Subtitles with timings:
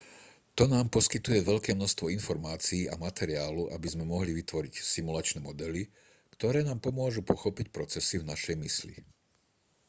[0.57, 5.83] toto nám poskytuje veľké množstvo informácií a materiálu aby sme mohli vytvoriť simulačné modely
[6.41, 8.95] ktoré nám pomôžu pochopiť procesy v našej mysli